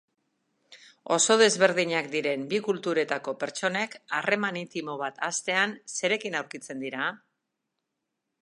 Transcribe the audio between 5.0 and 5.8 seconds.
bat hastean